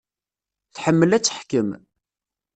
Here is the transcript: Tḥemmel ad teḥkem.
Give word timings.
Tḥemmel 0.75 1.11
ad 1.17 1.23
teḥkem. 1.23 1.69